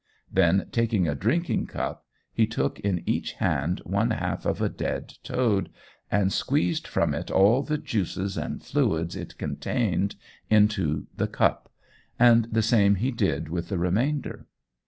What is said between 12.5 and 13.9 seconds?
same he did with the